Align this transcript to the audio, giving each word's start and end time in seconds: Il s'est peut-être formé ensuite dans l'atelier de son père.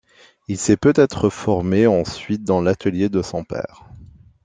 Il 0.47 0.57
s'est 0.57 0.77
peut-être 0.77 1.29
formé 1.29 1.85
ensuite 1.85 2.43
dans 2.43 2.59
l'atelier 2.59 3.07
de 3.07 3.21
son 3.21 3.43
père. 3.43 3.85